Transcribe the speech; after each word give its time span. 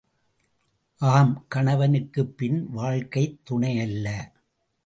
ஆம் 0.97 1.45
கணவனுக்குப் 1.47 2.37
பின் 2.37 2.69
வாழ்க்கைத் 2.71 3.39
துணையல்ல. 3.49 4.31